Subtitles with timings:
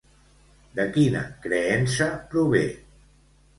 [0.79, 2.65] De quina creença prové?